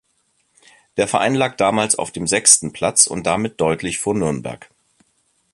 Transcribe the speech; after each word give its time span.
Der 0.97 1.07
Verein 1.07 1.35
lag 1.35 1.57
damals 1.57 1.93
auf 1.95 2.09
dem 2.09 2.25
sechsten 2.25 2.73
Platz 2.73 3.05
und 3.05 3.27
damit 3.27 3.61
deutlich 3.61 3.99
vor 3.99 4.15
Nürnberg. 4.15 4.67